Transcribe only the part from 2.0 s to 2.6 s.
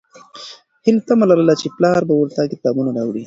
به ورته